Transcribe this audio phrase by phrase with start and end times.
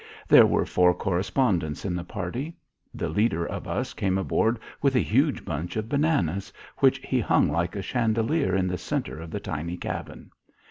[0.27, 2.55] There were four correspondents in the party.
[2.91, 7.49] The leader of us came aboard with a huge bunch of bananas, which he hung
[7.49, 10.31] like a chandelier in the centre of the tiny cabin.